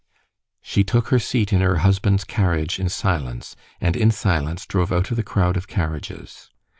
[0.63, 5.11] She took her seat in her husband's carriage in silence, and in silence drove out
[5.11, 6.49] of the crowd of carriages.